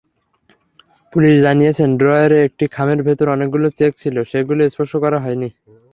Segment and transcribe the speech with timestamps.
[1.13, 5.49] Police জানিয়েছে, ড্রয়ারে একটি খামের ভেতর অনেকগুলো চেক ছিল, সেগুলো স্পর্শ করা হয়নি।